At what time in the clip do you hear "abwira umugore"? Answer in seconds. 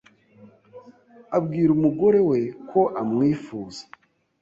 1.37-2.19